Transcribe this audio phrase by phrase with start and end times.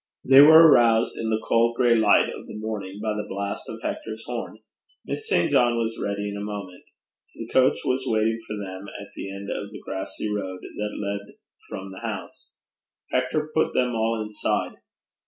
[0.25, 3.83] They were aroused in the cold gray light of the morning by the blast of
[3.83, 4.57] Hector's horn.
[5.05, 5.51] Miss St.
[5.51, 6.85] John was ready in a moment.
[7.35, 11.35] The coach was waiting for them at the end of the grassy road that led
[11.69, 12.49] from the house.
[13.11, 14.77] Hector put them all inside.